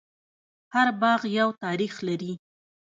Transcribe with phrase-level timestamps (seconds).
[0.73, 2.33] هر باغ یو تاریخ لري.